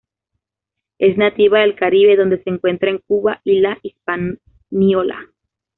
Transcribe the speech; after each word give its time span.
Es 0.97 1.15
nativa 1.15 1.59
del 1.59 1.75
Caribe 1.75 2.17
donde 2.17 2.41
se 2.41 2.49
encuentra 2.49 2.89
en 2.89 3.01
Cuba 3.05 3.39
y 3.43 3.59
la 3.59 3.77
Hispaniola. 3.83 5.29